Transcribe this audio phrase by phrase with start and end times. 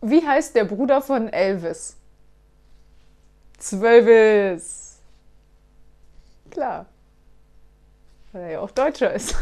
[0.00, 1.96] Wie heißt der Bruder von Elvis?
[3.58, 4.98] Zwölvis.
[6.50, 6.86] Klar.
[8.32, 9.34] Weil er ja auch Deutscher ist.